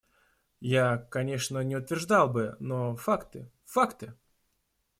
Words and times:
Я, 0.63 0.97
конечно, 0.97 1.59
не 1.59 1.75
утверждал 1.75 2.27
бы, 2.27 2.57
но 2.59 2.95
факты… 2.95 3.51
факты! 3.65 4.15